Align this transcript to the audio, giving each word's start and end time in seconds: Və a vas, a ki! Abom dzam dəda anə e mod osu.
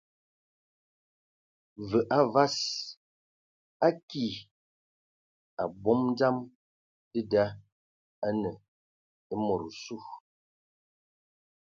Və 1.89 1.99
a 2.15 2.17
vas, 2.37 2.55
a 3.89 3.89
ki! 4.13 4.23
Abom 5.67 6.01
dzam 6.17 6.37
dəda 7.19 7.45
anə 8.31 8.51
e 9.33 9.41
mod 9.45 9.61
osu. 9.69 9.97